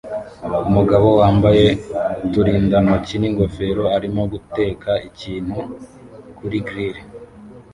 [0.69, 1.65] Umugabo wambaye
[2.25, 5.57] uturindantoki n'ingofero arimo guteka ikintu
[6.37, 6.97] kuri grill